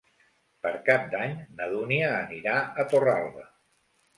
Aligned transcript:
Per 0.63 0.71
Cap 0.87 1.03
d'Any 1.11 1.35
na 1.59 1.67
Dúnia 1.73 2.09
anirà 2.25 2.57
a 2.57 2.87
Torralba. 2.95 3.47